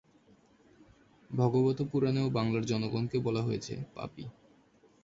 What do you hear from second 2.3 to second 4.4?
বাংলার জনগণকে বলা হয়েছে ‘পাপী’।